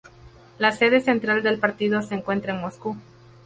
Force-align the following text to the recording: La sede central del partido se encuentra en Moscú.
La 0.57 0.71
sede 0.71 1.01
central 1.01 1.43
del 1.43 1.59
partido 1.59 2.01
se 2.01 2.15
encuentra 2.15 2.55
en 2.55 2.61
Moscú. 2.61 2.97